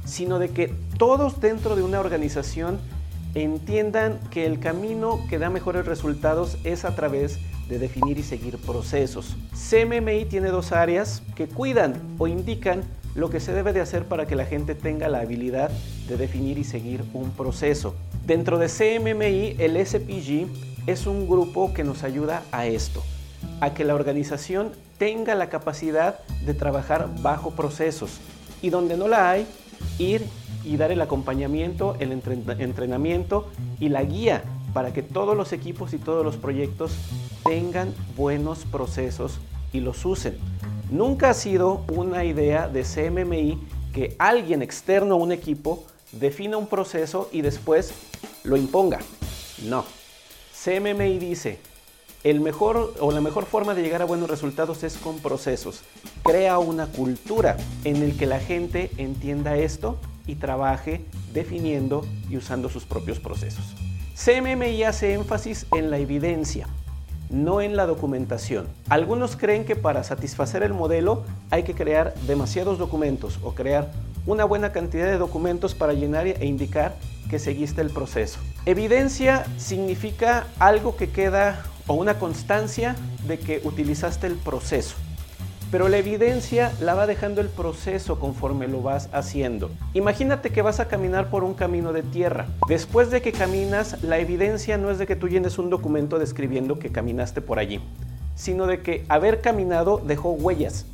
sino 0.05 0.39
de 0.39 0.49
que 0.49 0.73
todos 0.97 1.39
dentro 1.39 1.75
de 1.75 1.83
una 1.83 1.99
organización 1.99 2.79
entiendan 3.35 4.19
que 4.31 4.45
el 4.45 4.59
camino 4.59 5.19
que 5.29 5.37
da 5.37 5.49
mejores 5.49 5.85
resultados 5.85 6.57
es 6.63 6.85
a 6.85 6.95
través 6.95 7.35
de 7.35 7.56
definir 7.67 8.17
y 8.17 8.23
seguir 8.23 8.57
procesos. 8.57 9.35
CMMI 9.51 10.25
tiene 10.25 10.49
dos 10.49 10.71
áreas 10.71 11.21
que 11.35 11.47
cuidan 11.47 12.01
o 12.17 12.27
indican 12.27 12.83
lo 13.15 13.29
que 13.29 13.39
se 13.39 13.51
debe 13.51 13.73
de 13.73 13.81
hacer 13.81 14.05
para 14.05 14.27
que 14.27 14.35
la 14.35 14.45
gente 14.45 14.75
tenga 14.75 15.09
la 15.09 15.19
habilidad 15.19 15.71
de 16.07 16.17
definir 16.17 16.57
y 16.57 16.63
seguir 16.63 17.03
un 17.13 17.31
proceso. 17.31 17.95
Dentro 18.25 18.57
de 18.59 18.67
CMMI, 18.67 19.55
el 19.57 19.85
SPG 19.85 20.47
es 20.85 21.07
un 21.07 21.27
grupo 21.27 21.73
que 21.73 21.83
nos 21.83 22.03
ayuda 22.03 22.43
a 22.51 22.67
esto, 22.67 23.03
a 23.59 23.73
que 23.73 23.83
la 23.83 23.95
organización 23.95 24.71
tenga 24.97 25.35
la 25.35 25.49
capacidad 25.49 26.19
de 26.45 26.53
trabajar 26.53 27.09
bajo 27.21 27.51
procesos 27.51 28.19
y 28.61 28.69
donde 28.69 28.97
no 28.97 29.07
la 29.07 29.29
hay, 29.29 29.47
ir 29.99 30.23
y 30.63 30.77
dar 30.77 30.91
el 30.91 31.01
acompañamiento, 31.01 31.95
el 31.99 32.11
entrenamiento 32.11 33.49
y 33.79 33.89
la 33.89 34.03
guía 34.03 34.43
para 34.73 34.93
que 34.93 35.01
todos 35.01 35.35
los 35.35 35.53
equipos 35.53 35.93
y 35.93 35.97
todos 35.97 36.23
los 36.23 36.37
proyectos 36.37 36.91
tengan 37.47 37.95
buenos 38.17 38.65
procesos 38.65 39.39
y 39.71 39.79
los 39.79 40.05
usen. 40.05 40.37
Nunca 40.91 41.29
ha 41.29 41.33
sido 41.33 41.85
una 41.91 42.25
idea 42.25 42.67
de 42.67 42.83
CMMI 42.83 43.57
que 43.93 44.15
alguien 44.19 44.61
externo 44.61 45.15
a 45.15 45.17
un 45.17 45.31
equipo 45.31 45.85
defina 46.11 46.57
un 46.57 46.67
proceso 46.67 47.29
y 47.31 47.41
después 47.41 47.93
lo 48.43 48.57
imponga. 48.57 48.99
No. 49.63 49.85
CMMI 50.63 51.19
dice, 51.19 51.59
el 52.23 52.41
mejor 52.41 52.93
o 52.99 53.11
la 53.11 53.21
mejor 53.21 53.45
forma 53.45 53.73
de 53.73 53.81
llegar 53.81 54.01
a 54.01 54.05
buenos 54.05 54.29
resultados 54.29 54.83
es 54.83 54.97
con 54.97 55.19
procesos. 55.19 55.83
Crea 56.23 56.59
una 56.59 56.87
cultura 56.87 57.55
en 57.85 57.97
el 57.97 58.17
que 58.17 58.25
la 58.25 58.39
gente 58.39 58.91
entienda 58.97 59.57
esto 59.57 59.97
y 60.25 60.35
trabaje 60.35 61.05
definiendo 61.33 62.05
y 62.29 62.35
usando 62.35 62.67
sus 62.69 62.83
propios 62.83 63.19
procesos. 63.19 63.63
CMMI 64.15 64.83
hace 64.83 65.13
énfasis 65.13 65.65
en 65.71 65.91
la 65.91 65.99
evidencia 65.99 66.67
no 67.29 67.61
en 67.61 67.75
la 67.75 67.85
documentación. 67.85 68.67
Algunos 68.89 69.35
creen 69.35 69.65
que 69.65 69.75
para 69.75 70.03
satisfacer 70.03 70.63
el 70.63 70.73
modelo 70.73 71.23
hay 71.49 71.63
que 71.63 71.73
crear 71.73 72.13
demasiados 72.27 72.77
documentos 72.77 73.39
o 73.43 73.53
crear 73.53 73.91
una 74.25 74.45
buena 74.45 74.71
cantidad 74.71 75.05
de 75.05 75.17
documentos 75.17 75.73
para 75.73 75.93
llenar 75.93 76.27
e 76.27 76.45
indicar 76.45 76.95
que 77.29 77.39
seguiste 77.39 77.81
el 77.81 77.89
proceso. 77.89 78.39
Evidencia 78.65 79.45
significa 79.57 80.47
algo 80.59 80.97
que 80.97 81.09
queda 81.09 81.63
o 81.87 81.93
una 81.93 82.19
constancia 82.19 82.95
de 83.27 83.39
que 83.39 83.61
utilizaste 83.63 84.27
el 84.27 84.35
proceso 84.35 84.95
pero 85.71 85.89
la 85.89 85.97
evidencia 85.97 86.71
la 86.79 86.93
va 86.93 87.07
dejando 87.07 87.41
el 87.41 87.49
proceso 87.49 88.19
conforme 88.19 88.67
lo 88.67 88.81
vas 88.81 89.09
haciendo. 89.11 89.69
Imagínate 89.93 90.49
que 90.51 90.61
vas 90.61 90.79
a 90.79 90.87
caminar 90.87 91.29
por 91.29 91.43
un 91.43 91.53
camino 91.53 91.91
de 91.93 92.03
tierra. 92.03 92.47
Después 92.67 93.11
de 93.11 93.21
que 93.21 93.31
caminas, 93.31 94.01
la 94.01 94.19
evidencia 94.19 94.77
no 94.77 94.91
es 94.91 94.97
de 94.97 95.07
que 95.07 95.15
tú 95.15 95.27
llenes 95.27 95.57
un 95.57 95.69
documento 95.69 96.19
describiendo 96.19 96.79
que 96.79 96.91
caminaste 96.91 97.41
por 97.41 97.59
allí, 97.59 97.81
sino 98.35 98.65
de 98.65 98.81
que 98.81 99.05
haber 99.09 99.41
caminado 99.41 100.01
dejó 100.05 100.31
huellas. 100.31 100.85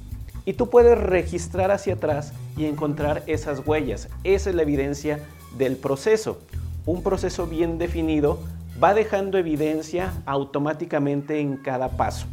Y 0.45 0.53
tú 0.53 0.69
puedes 0.69 0.97
registrar 0.97 1.71
hacia 1.71 1.93
atrás 1.93 2.33
y 2.57 2.65
encontrar 2.65 3.23
esas 3.27 3.65
huellas. 3.65 4.09
Esa 4.23 4.49
es 4.49 4.55
la 4.55 4.63
evidencia 4.63 5.19
del 5.57 5.77
proceso. 5.77 6.39
Un 6.85 7.03
proceso 7.03 7.47
bien 7.47 7.77
definido 7.77 8.39
va 8.83 8.93
dejando 8.93 9.37
evidencia 9.37 10.11
automáticamente 10.25 11.39
en 11.39 11.57
cada 11.57 11.89
paso. 11.89 12.25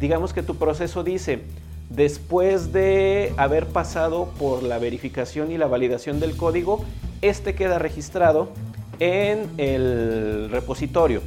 Digamos 0.00 0.32
que 0.32 0.42
tu 0.42 0.56
proceso 0.56 1.04
dice, 1.04 1.44
Después 1.94 2.72
de 2.72 3.34
haber 3.36 3.66
pasado 3.66 4.30
por 4.38 4.62
la 4.62 4.78
verificación 4.78 5.52
y 5.52 5.58
la 5.58 5.66
validación 5.66 6.20
del 6.20 6.38
código, 6.38 6.82
este 7.20 7.54
queda 7.54 7.78
registrado 7.78 8.48
en 8.98 9.46
el 9.58 10.48
repositorio. 10.50 11.20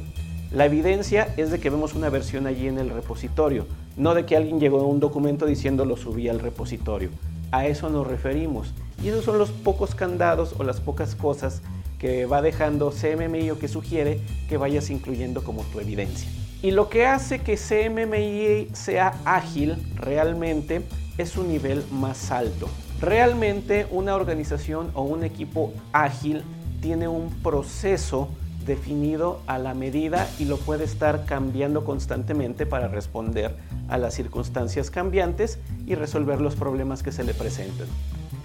La 0.50 0.66
evidencia 0.66 1.32
es 1.36 1.52
de 1.52 1.60
que 1.60 1.70
vemos 1.70 1.94
una 1.94 2.08
versión 2.08 2.48
allí 2.48 2.66
en 2.66 2.78
el 2.78 2.90
repositorio, 2.90 3.66
no 3.96 4.14
de 4.14 4.26
que 4.26 4.36
alguien 4.36 4.58
llegó 4.58 4.80
a 4.80 4.86
un 4.86 4.98
documento 4.98 5.46
diciendo 5.46 5.84
lo 5.84 5.96
subí 5.96 6.28
al 6.28 6.40
repositorio. 6.40 7.10
A 7.52 7.68
eso 7.68 7.88
nos 7.88 8.04
referimos. 8.04 8.74
Y 9.00 9.08
esos 9.08 9.24
son 9.24 9.38
los 9.38 9.52
pocos 9.52 9.94
candados 9.94 10.56
o 10.58 10.64
las 10.64 10.80
pocas 10.80 11.14
cosas 11.14 11.62
que 12.00 12.26
va 12.26 12.42
dejando 12.42 12.90
CMMI 12.90 13.52
o 13.52 13.58
que 13.60 13.68
sugiere 13.68 14.20
que 14.48 14.56
vayas 14.56 14.90
incluyendo 14.90 15.44
como 15.44 15.62
tu 15.62 15.78
evidencia. 15.78 16.28
Y 16.62 16.70
lo 16.70 16.88
que 16.88 17.06
hace 17.06 17.40
que 17.40 17.56
CMMI 17.56 18.74
sea 18.74 19.14
ágil 19.24 19.76
realmente 19.96 20.82
es 21.18 21.30
su 21.30 21.44
nivel 21.44 21.84
más 21.90 22.30
alto. 22.30 22.68
Realmente 23.00 23.86
una 23.90 24.14
organización 24.14 24.90
o 24.94 25.02
un 25.02 25.22
equipo 25.22 25.72
ágil 25.92 26.42
tiene 26.80 27.08
un 27.08 27.30
proceso 27.42 28.28
definido 28.64 29.40
a 29.46 29.58
la 29.58 29.74
medida 29.74 30.28
y 30.38 30.46
lo 30.46 30.56
puede 30.56 30.84
estar 30.84 31.24
cambiando 31.24 31.84
constantemente 31.84 32.66
para 32.66 32.88
responder 32.88 33.56
a 33.88 33.96
las 33.98 34.14
circunstancias 34.14 34.90
cambiantes 34.90 35.58
y 35.86 35.94
resolver 35.94 36.40
los 36.40 36.56
problemas 36.56 37.02
que 37.02 37.12
se 37.12 37.22
le 37.22 37.32
presentan. 37.32 37.86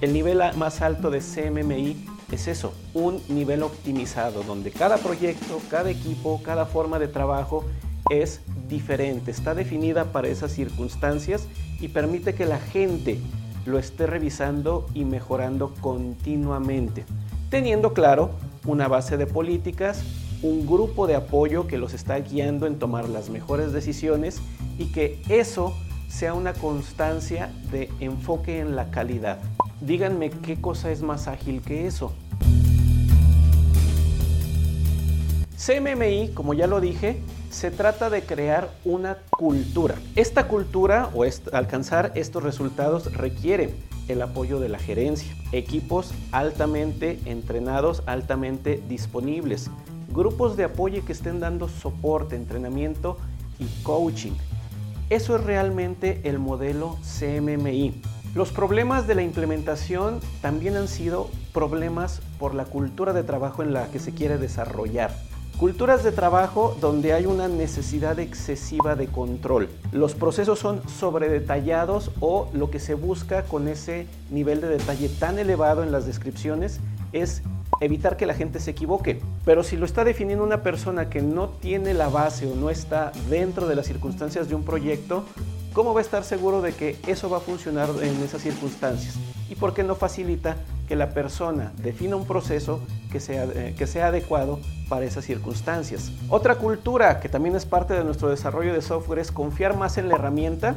El 0.01 0.13
nivel 0.13 0.41
más 0.58 0.82
alto 0.82 1.10
de 1.10 1.20
CMMI 1.20 2.06
es 2.32 2.48
eso, 2.48 2.74
un 2.94 3.22
nivel 3.30 3.63
optimizado 3.63 4.44
donde 4.44 4.72
cada 4.72 4.98
proyecto, 4.98 5.60
cada 5.70 5.89
equipo, 5.89 6.41
cada 6.44 6.65
forma 6.65 6.98
de 6.98 7.08
trabajo 7.08 7.65
es 8.12 8.41
diferente, 8.68 9.32
está 9.32 9.56
definida 9.56 10.12
para 10.12 10.27
esas 10.27 10.51
circunstancias 10.51 11.48
y 11.80 11.88
permite 11.88 12.36
que 12.36 12.46
la 12.46 12.60
gente 12.60 13.18
lo 13.65 13.80
esté 13.80 14.06
revisando 14.06 14.86
y 14.94 15.06
mejorando 15.06 15.74
continuamente, 15.80 17.06
teniendo 17.50 17.94
claro 17.94 18.32
una 18.65 18.89
base 18.89 19.15
de 19.15 19.27
políticas, 19.27 20.03
un 20.41 20.68
grupo 20.68 21.08
de 21.08 21.15
apoyo 21.15 21.68
que 21.68 21.77
los 21.77 21.94
está 21.94 22.20
guiando 22.20 22.68
en 22.68 22.80
tomar 22.80 23.08
las 23.08 23.30
mejores 23.30 23.72
decisiones 23.72 24.41
y 24.77 24.91
que 24.91 25.22
eso 25.30 25.74
sea 26.10 26.34
una 26.34 26.53
constancia 26.53 27.50
de 27.72 27.89
enfoque 28.01 28.60
en 28.60 28.75
la 28.75 28.91
calidad. 28.91 29.39
Díganme 29.80 30.32
qué 30.32 30.60
cosa 30.60 30.91
es 30.91 31.01
más 31.01 31.27
ágil 31.27 31.62
que 31.62 31.88
eso. 31.88 32.13
CMMI, 35.56 36.32
como 36.34 36.53
ya 36.53 36.68
lo 36.68 36.82
dije, 36.82 37.22
se 37.51 37.70
trata 37.70 38.10
de 38.10 38.24
crear 38.24 38.72
una 38.86 39.17
cultura. 39.29 39.96
Esta 40.15 40.48
cultura 40.48 41.10
o 41.13 41.25
alcanzar 41.51 42.13
estos 42.15 42.41
resultados 42.41 43.13
requiere 43.13 43.75
el 44.08 44.22
apoyo 44.22 44.60
de 44.60 44.70
la 44.70 44.79
gerencia, 44.79 45.36
equipos 45.51 46.13
altamente 46.31 47.20
entrenados, 47.25 48.03
altamente 48.05 48.81
disponibles, 48.88 49.70
grupos 50.10 50.58
de 50.58 50.63
apoyo 50.63 51.05
que 51.05 51.12
estén 51.12 51.39
dando 51.39 51.67
soporte, 51.67 52.36
entrenamiento 52.36 53.17
y 53.60 53.67
coaching. 53.84 54.34
Eso 55.10 55.36
es 55.36 55.43
realmente 55.43 56.22
el 56.24 56.39
modelo 56.39 56.98
CMMI. 57.20 58.01
Los 58.34 58.51
problemas 58.51 59.08
de 59.08 59.15
la 59.15 59.24
implementación 59.24 60.22
también 60.41 60.77
han 60.77 60.88
sido 60.88 61.29
problemas 61.53 62.22
por 62.39 62.55
la 62.55 62.63
cultura 62.63 63.12
de 63.12 63.24
trabajo 63.24 63.62
en 63.62 63.74
la 63.74 63.88
que 63.88 64.00
se 64.00 64.13
quiere 64.13 64.38
desarrollar. 64.38 65.12
Culturas 65.62 66.03
de 66.03 66.12
trabajo 66.12 66.75
donde 66.82 67.13
hay 67.13 67.27
una 67.27 67.48
necesidad 67.48 68.18
excesiva 68.18 68.96
de 68.96 69.06
control. 69.06 69.70
Los 69.91 70.15
procesos 70.15 70.58
son 70.58 70.82
sobredetallados 70.89 72.10
o 72.20 72.50
lo 72.51 72.72
que 72.72 72.80
se 72.80 72.96
busca 72.96 73.44
con 73.44 73.68
ese 73.68 74.08
nivel 74.32 74.60
de 74.60 74.70
detalle 74.70 75.08
tan 75.08 75.38
elevado 75.38 75.84
en 75.84 75.91
las 75.91 76.08
descripciones 76.08 76.80
es 77.13 77.44
evitar 77.80 78.18
que 78.18 78.25
la 78.25 78.34
gente 78.34 78.60
se 78.60 78.72
equivoque. 78.72 79.22
Pero 79.46 79.62
si 79.62 79.77
lo 79.77 79.86
está 79.86 80.03
definiendo 80.03 80.44
una 80.44 80.63
persona 80.63 81.12
que 81.12 81.22
no 81.22 81.50
tiene 81.50 81.94
la 81.94 82.10
base 82.10 82.51
o 82.51 82.56
no 82.56 82.72
está 82.72 83.12
dentro 83.30 83.68
de 83.68 83.75
las 83.75 83.86
circunstancias 83.86 84.50
de 84.50 84.56
un 84.56 84.63
proyecto, 84.63 85.25
¿cómo 85.74 85.94
va 85.94 86.00
a 86.00 86.01
estar 86.01 86.24
seguro 86.24 86.63
de 86.63 86.74
que 86.74 86.98
eso 87.06 87.30
va 87.30 87.38
a 87.38 87.41
funcionar 87.41 87.88
en 88.01 88.24
esas 88.24 88.41
circunstancias? 88.41 89.13
¿Y 89.48 89.53
por 89.53 89.75
qué 89.75 89.84
no 89.84 89.94
facilita 89.94 90.58
que 90.92 90.98
la 90.98 91.12
persona 91.12 91.72
defina 91.82 92.18
un 92.18 92.26
proceso 92.26 92.82
que 93.14 93.22
sea, 93.22 93.46
eh, 93.46 93.74
que 93.78 93.88
sea 93.88 94.08
adecuado 94.08 94.60
para 94.90 95.06
esas 95.06 95.24
circunstancias. 95.24 96.12
Otra 96.28 96.56
cultura 96.56 97.22
que 97.22 97.30
también 97.30 97.56
es 97.56 97.66
parte 97.66 97.94
de 97.94 98.04
nuestro 98.04 98.28
desarrollo 98.28 98.74
de 98.74 98.82
software 98.82 99.20
es 99.20 99.32
confiar 99.32 99.78
más 99.78 99.98
en 99.98 100.10
la 100.10 100.16
herramienta 100.16 100.76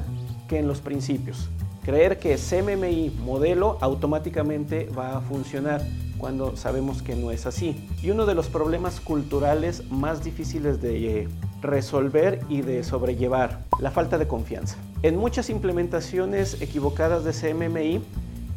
que 0.49 0.61
en 0.61 0.69
los 0.69 0.81
principios. 0.81 1.51
Creer 1.83 2.21
que 2.21 2.37
CMMI 2.37 3.11
modelo 3.25 3.77
automáticamente 3.81 4.89
va 4.97 5.17
a 5.17 5.21
funcionar 5.21 5.83
cuando 6.17 6.57
sabemos 6.57 7.03
que 7.03 7.17
no 7.17 7.33
es 7.33 7.45
así. 7.45 7.89
Y 8.01 8.11
uno 8.11 8.25
de 8.25 8.37
los 8.37 8.47
problemas 8.47 9.01
culturales 9.01 9.91
más 9.91 10.23
difíciles 10.23 10.81
de 10.81 11.23
eh, 11.23 11.29
resolver 11.61 12.39
y 12.49 12.63
de 12.63 12.85
sobrellevar, 12.85 13.65
la 13.81 13.91
falta 13.91 14.17
de 14.17 14.29
confianza. 14.29 14.77
En 15.03 15.17
muchas 15.17 15.51
implementaciones 15.51 16.63
equivocadas 16.63 17.25
de 17.25 17.33
CMMI, 17.33 18.01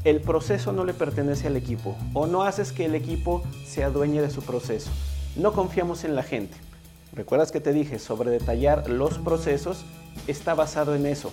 el 0.03 0.21
proceso 0.21 0.71
no 0.71 0.85
le 0.85 0.93
pertenece 0.93 1.47
al 1.47 1.57
equipo 1.57 1.97
o 2.13 2.27
no 2.27 2.43
haces 2.43 2.71
que 2.71 2.85
el 2.85 2.95
equipo 2.95 3.43
se 3.65 3.83
adueñe 3.83 4.21
de 4.21 4.29
su 4.29 4.41
proceso. 4.41 4.89
No 5.35 5.53
confiamos 5.53 6.03
en 6.03 6.15
la 6.15 6.23
gente. 6.23 6.55
¿Recuerdas 7.13 7.51
que 7.51 7.61
te 7.61 7.73
dije 7.73 7.99
sobre 7.99 8.31
detallar 8.31 8.89
los 8.89 9.17
procesos? 9.17 9.85
Está 10.27 10.53
basado 10.53 10.95
en 10.95 11.05
eso. 11.05 11.31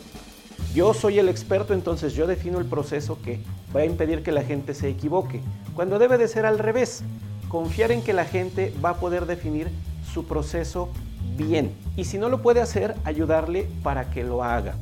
yo 0.75 0.95
soy 0.95 1.19
el 1.19 1.29
experto, 1.29 1.75
entonces 1.75 2.15
yo 2.15 2.27
defino 2.27 2.59
el 2.59 2.67
proceso 2.67 3.19
que 3.23 3.41
va 3.75 3.81
a 3.81 3.85
impedir 3.85 4.23
que 4.23 4.33
la 4.33 4.43
gente 4.43 4.75
se 4.75 4.89
equivoque, 4.89 5.41
cuando 5.75 5.99
debe 5.99 6.19
de 6.19 6.29
ser 6.29 6.47
al 6.47 6.59
revés, 6.59 7.03
confiar 7.49 7.93
en 7.93 8.03
que 8.03 8.13
la 8.13 8.25
gente 8.25 8.73
va 8.85 8.91
a 8.91 8.97
poder 8.97 9.27
definir 9.27 9.69
su 10.13 10.25
proceso 10.27 10.89
bien 11.37 11.73
y 11.97 12.05
si 12.05 12.19
no 12.19 12.29
lo 12.29 12.43
puede 12.43 12.61
hacer, 12.61 12.95
ayudarle 13.05 13.69
para 13.83 14.11
que 14.11 14.25
lo 14.25 14.43
haga. 14.43 14.77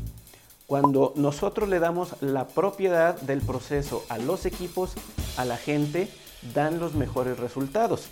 Cuando 0.73 1.13
nosotros 1.17 1.69
le 1.69 1.81
damos 1.81 2.15
la 2.23 2.49
propiedad 2.49 3.21
del 3.21 3.43
proceso 3.43 4.07
a 4.09 4.17
los 4.17 4.47
equipos, 4.47 4.95
a 5.37 5.45
la 5.45 5.59
gente, 5.59 6.09
dan 6.55 6.81
los 6.81 6.95
mejores 6.95 7.39
resultados. 7.39 8.07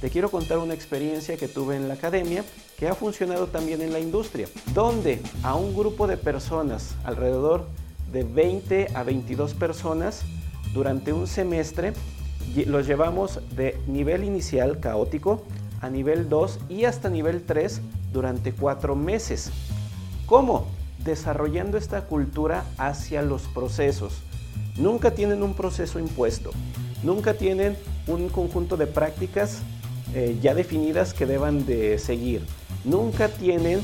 Te 0.00 0.08
quiero 0.08 0.30
contar 0.30 0.58
una 0.58 0.72
experiencia 0.72 1.36
que 1.36 1.48
tuve 1.48 1.74
en 1.74 1.88
la 1.88 1.94
academia 1.94 2.44
que 2.78 2.86
ha 2.86 2.94
funcionado 2.94 3.48
también 3.48 3.82
en 3.82 3.92
la 3.92 3.98
industria, 3.98 4.46
donde 4.72 5.20
a 5.42 5.56
un 5.56 5.74
grupo 5.74 6.06
de 6.06 6.16
personas, 6.16 6.94
alrededor 7.02 7.66
de 8.12 8.22
20 8.22 8.86
a 8.94 9.02
22 9.02 9.54
personas, 9.54 10.22
durante 10.72 11.12
un 11.12 11.26
semestre, 11.26 11.92
los 12.66 12.86
llevamos 12.86 13.40
de 13.56 13.80
nivel 13.88 14.22
inicial 14.22 14.78
caótico 14.78 15.42
a 15.80 15.90
nivel 15.90 16.28
2 16.28 16.60
y 16.68 16.84
hasta 16.84 17.10
nivel 17.10 17.42
3 17.42 17.80
durante 18.12 18.52
cuatro 18.52 18.94
meses. 18.94 19.50
¿Cómo? 20.26 20.75
Desarrollando 21.06 21.78
esta 21.78 22.02
cultura 22.02 22.64
hacia 22.78 23.22
los 23.22 23.42
procesos. 23.42 24.22
Nunca 24.76 25.12
tienen 25.12 25.44
un 25.44 25.54
proceso 25.54 26.00
impuesto, 26.00 26.50
nunca 27.04 27.34
tienen 27.34 27.76
un 28.08 28.28
conjunto 28.28 28.76
de 28.76 28.88
prácticas 28.88 29.62
eh, 30.14 30.36
ya 30.42 30.52
definidas 30.56 31.14
que 31.14 31.24
deban 31.24 31.64
de 31.64 32.00
seguir. 32.00 32.44
Nunca 32.84 33.28
tienen 33.28 33.80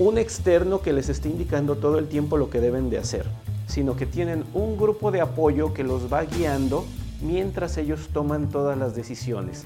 un 0.00 0.18
externo 0.18 0.80
que 0.80 0.92
les 0.92 1.08
esté 1.08 1.28
indicando 1.28 1.76
todo 1.76 1.98
el 1.98 2.08
tiempo 2.08 2.36
lo 2.36 2.50
que 2.50 2.60
deben 2.60 2.90
de 2.90 2.98
hacer, 2.98 3.24
sino 3.68 3.94
que 3.94 4.06
tienen 4.06 4.44
un 4.52 4.76
grupo 4.76 5.12
de 5.12 5.20
apoyo 5.20 5.72
que 5.74 5.84
los 5.84 6.12
va 6.12 6.24
guiando 6.24 6.84
mientras 7.22 7.76
ellos 7.76 8.08
toman 8.12 8.48
todas 8.48 8.76
las 8.76 8.96
decisiones. 8.96 9.64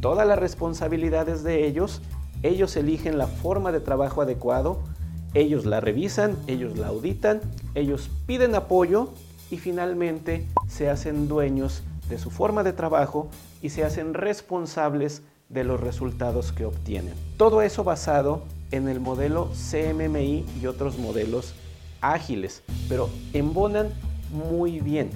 Todas 0.00 0.26
las 0.26 0.40
responsabilidades 0.40 1.44
de 1.44 1.68
ellos, 1.68 2.02
ellos 2.42 2.76
eligen 2.76 3.16
la 3.16 3.28
forma 3.28 3.70
de 3.70 3.78
trabajo 3.78 4.22
adecuado, 4.22 4.80
ellos 5.34 5.66
la 5.66 5.80
revisan, 5.80 6.36
ellos 6.46 6.78
la 6.78 6.88
auditan, 6.88 7.40
ellos 7.74 8.10
piden 8.26 8.54
apoyo 8.54 9.10
y 9.50 9.58
finalmente 9.58 10.46
se 10.68 10.88
hacen 10.88 11.28
dueños 11.28 11.82
de 12.08 12.18
su 12.18 12.30
forma 12.30 12.62
de 12.62 12.72
trabajo 12.72 13.28
y 13.60 13.70
se 13.70 13.84
hacen 13.84 14.14
responsables 14.14 15.22
de 15.48 15.64
los 15.64 15.80
resultados 15.80 16.52
que 16.52 16.64
obtienen. 16.64 17.14
Todo 17.36 17.62
eso 17.62 17.84
basado 17.84 18.42
en 18.70 18.88
el 18.88 19.00
modelo 19.00 19.50
CMMI 19.70 20.44
y 20.60 20.66
otros 20.66 20.98
modelos 20.98 21.54
ágiles, 22.00 22.62
pero 22.88 23.08
embonan 23.32 23.88
muy 24.30 24.80
bien, 24.80 25.10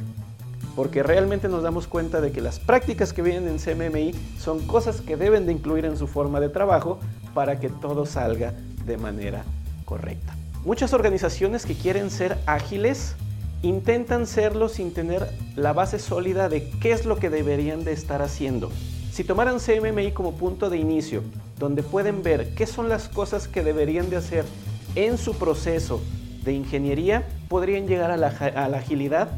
porque 0.75 1.03
realmente 1.03 1.49
nos 1.49 1.63
damos 1.63 1.87
cuenta 1.87 2.21
de 2.21 2.33
que 2.33 2.41
las 2.41 2.59
prácticas 2.59 3.13
que 3.13 3.23
vienen 3.23 3.49
en 3.49 3.59
CMMI 3.59 4.15
son 4.39 4.67
cosas 4.67 5.01
que 5.01 5.17
deben 5.17 5.47
de 5.47 5.53
incluir 5.53 5.85
en 5.85 5.99
su 5.99 6.07
forma 6.07 6.41
de 6.41 6.49
trabajo 6.49 6.99
para 7.35 7.61
que 7.61 7.69
todo 7.69 8.07
salga 8.07 8.55
de 8.87 8.97
manera 8.97 9.45
Muchas 10.65 10.93
organizaciones 10.93 11.67
que 11.67 11.75
quieren 11.75 12.11
ser 12.11 12.39
ágiles 12.47 13.17
intentan 13.63 14.27
serlo 14.27 14.69
sin 14.69 14.93
tener 14.93 15.29
la 15.57 15.73
base 15.73 15.99
sólida 15.99 16.49
de 16.49 16.69
qué 16.81 16.93
es 16.93 17.05
lo 17.05 17.17
que 17.17 17.31
deberían 17.31 17.85
de 17.85 17.93
estar 17.93 18.23
haciendo. 18.23 18.71
Si 19.13 19.25
tomaran 19.25 19.59
CMMI 19.59 20.13
como 20.13 20.33
punto 20.33 20.71
de 20.71 20.79
inicio, 20.79 21.23
donde 21.59 21.83
pueden 21.83 22.23
ver 22.23 22.55
qué 22.55 22.67
son 22.67 22.89
las 22.89 23.09
cosas 23.09 23.47
que 23.47 23.63
deberían 23.63 24.09
de 24.11 24.17
hacer 24.17 24.45
en 24.95 25.19
su 25.19 25.35
proceso 25.35 26.01
de 26.45 26.53
ingeniería, 26.55 27.27
podrían 27.49 27.87
llegar 27.87 28.11
a 28.11 28.17
la, 28.17 28.29
a 28.29 28.69
la 28.69 28.79
agilidad 28.79 29.29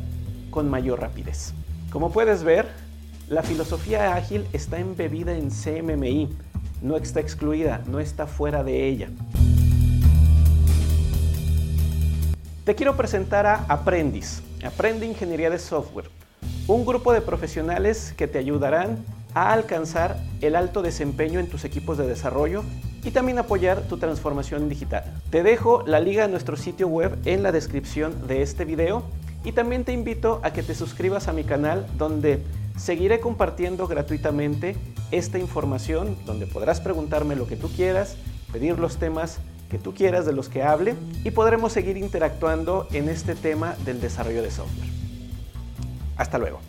con 0.50 0.70
mayor 0.70 1.00
rapidez. 1.00 1.52
Como 1.90 2.12
puedes 2.12 2.44
ver, 2.44 2.68
la 3.28 3.42
filosofía 3.42 4.14
ágil 4.14 4.46
está 4.52 4.78
embebida 4.78 5.37
en 5.37 5.50
CMMI, 5.50 6.30
no 6.82 6.96
está 6.96 7.20
excluida, 7.20 7.82
no 7.87 7.99
está 7.99 8.26
fuera 8.26 8.62
de 8.62 8.87
ella. 8.87 9.08
Te 12.64 12.74
quiero 12.74 12.96
presentar 12.96 13.44
a 13.44 13.66
Aprendiz, 13.68 14.40
Aprende 14.64 15.04
Ingeniería 15.04 15.50
de 15.50 15.58
Software, 15.58 16.08
un 16.66 16.86
grupo 16.86 17.12
de 17.12 17.20
profesionales 17.20 18.14
que 18.16 18.26
te 18.26 18.38
ayudarán 18.38 19.04
a 19.34 19.52
alcanzar 19.52 20.16
el 20.40 20.56
alto 20.56 20.80
desempeño 20.80 21.40
en 21.40 21.50
tus 21.50 21.66
equipos 21.66 21.98
de 21.98 22.06
desarrollo 22.06 22.64
y 23.02 23.10
también 23.10 23.38
apoyar 23.38 23.82
tu 23.82 23.98
transformación 23.98 24.70
digital. 24.70 25.04
Te 25.28 25.42
dejo 25.42 25.82
la 25.86 26.00
liga 26.00 26.24
a 26.24 26.28
nuestro 26.28 26.56
sitio 26.56 26.88
web 26.88 27.18
en 27.26 27.42
la 27.42 27.52
descripción 27.52 28.26
de 28.26 28.40
este 28.40 28.64
video 28.64 29.02
y 29.44 29.52
también 29.52 29.84
te 29.84 29.92
invito 29.92 30.40
a 30.42 30.54
que 30.54 30.62
te 30.62 30.74
suscribas 30.74 31.28
a 31.28 31.34
mi 31.34 31.44
canal 31.44 31.86
donde 31.98 32.42
seguiré 32.78 33.20
compartiendo 33.20 33.86
gratuitamente 33.86 34.74
esta 35.10 35.38
información, 35.38 36.16
donde 36.24 36.46
podrás 36.46 36.80
preguntarme 36.80 37.36
lo 37.36 37.46
que 37.46 37.56
tú 37.56 37.68
quieras, 37.68 38.16
pedir 38.50 38.78
los 38.78 38.96
temas 38.96 39.40
que 39.75 39.80
tú 39.80 39.93
quieras 39.93 40.25
de 40.25 40.32
los 40.32 40.49
que 40.49 40.63
hable 40.63 40.95
y 41.25 41.32
podremos 41.32 41.73
seguir 41.73 41.97
interactuando 41.97 42.87
en 42.93 43.08
este 43.08 43.34
tema 43.34 43.75
del 43.84 44.00
desarrollo 44.00 44.41
de 44.41 44.52
software. 44.52 44.89
Hasta 46.17 46.39
luego. 46.39 46.60